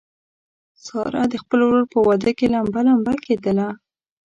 [0.85, 3.67] ساره د خپل ورور په واده کې لمبه لمبه کېدله.